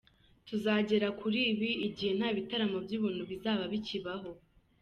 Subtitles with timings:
[0.49, 4.31] `Tuzagera kuri ibi igihe gihe nta bitaramo by’ubuntu bizaba bikibaho’’.